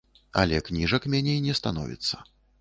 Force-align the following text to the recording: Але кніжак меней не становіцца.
Але 0.43 0.61
кніжак 0.69 1.05
меней 1.15 1.37
не 1.49 1.53
становіцца. 1.61 2.25